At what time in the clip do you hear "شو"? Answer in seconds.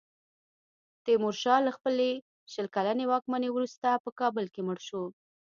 4.87-5.03